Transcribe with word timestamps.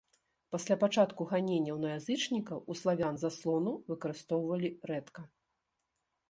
Пасля 0.53 0.75
пачатку 0.83 1.27
ганенняў 1.31 1.77
на 1.83 1.89
язычнікаў 1.97 2.63
у 2.71 2.77
славян 2.81 3.15
заслону 3.25 3.71
выкарыстоўвалі 3.93 4.69
рэдка. 4.95 5.21